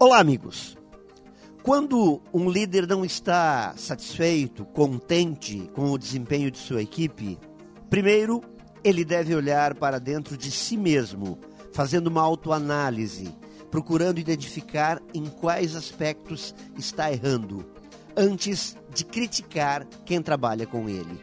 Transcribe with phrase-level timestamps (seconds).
[0.00, 0.78] Olá, amigos.
[1.60, 7.36] Quando um líder não está satisfeito, contente com o desempenho de sua equipe,
[7.90, 8.40] primeiro
[8.84, 11.36] ele deve olhar para dentro de si mesmo,
[11.72, 13.36] fazendo uma autoanálise,
[13.72, 17.66] procurando identificar em quais aspectos está errando,
[18.16, 21.20] antes de criticar quem trabalha com ele.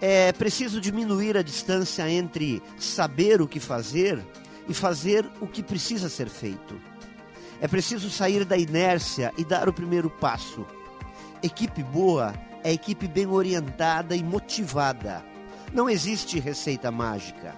[0.00, 4.24] É preciso diminuir a distância entre saber o que fazer
[4.68, 6.93] e fazer o que precisa ser feito.
[7.60, 10.66] É preciso sair da inércia e dar o primeiro passo.
[11.42, 15.24] Equipe boa é equipe bem orientada e motivada.
[15.72, 17.54] Não existe receita mágica.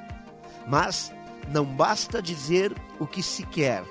[0.66, 1.12] Mas
[1.48, 3.84] não basta dizer o que se quer,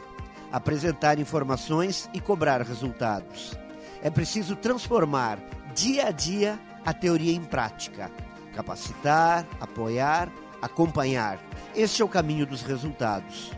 [0.52, 3.58] apresentar informações e cobrar resultados.
[4.02, 5.40] É preciso transformar
[5.74, 8.12] dia a dia a teoria em prática
[8.56, 10.32] capacitar, apoiar,
[10.62, 11.38] acompanhar.
[11.76, 13.52] Este é o caminho dos resultados.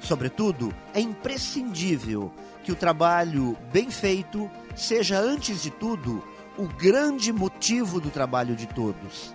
[0.00, 2.32] Sobretudo, é imprescindível
[2.64, 6.22] que o trabalho bem feito seja, antes de tudo,
[6.56, 9.34] o grande motivo do trabalho de todos.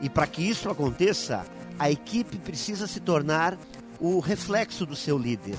[0.00, 1.44] E para que isso aconteça,
[1.78, 3.56] a equipe precisa se tornar
[4.00, 5.56] o reflexo do seu líder.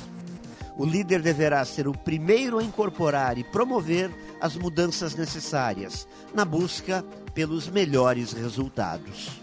[0.75, 7.03] O líder deverá ser o primeiro a incorporar e promover as mudanças necessárias na busca
[7.33, 9.41] pelos melhores resultados.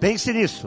[0.00, 0.66] Pense nisso